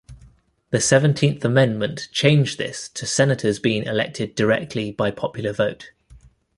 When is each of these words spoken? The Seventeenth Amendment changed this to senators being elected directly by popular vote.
The 0.71 0.81
Seventeenth 0.81 1.45
Amendment 1.45 2.09
changed 2.11 2.57
this 2.57 2.89
to 2.89 3.05
senators 3.05 3.59
being 3.59 3.83
elected 3.83 4.33
directly 4.33 4.91
by 4.91 5.11
popular 5.11 5.53
vote. 5.53 5.91